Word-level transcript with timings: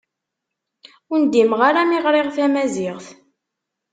Ur 1.11 1.19
ndimeɣ 1.23 1.61
ara 1.67 1.81
mi 1.89 1.97
ɣriɣ 2.05 2.27
tamaziɣt. 2.35 3.07